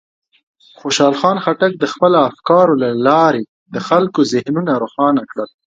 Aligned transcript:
خوشحال 0.79 1.13
خان 1.19 1.37
خټک 1.43 1.73
د 1.77 1.85
خپلو 1.93 2.17
افکارو 2.29 2.73
له 2.83 2.89
لارې 3.07 3.41
د 3.73 3.75
خلکو 3.87 4.19
ذهنونه 4.33 4.71
روښانه 4.83 5.21
کړل. 5.31 5.49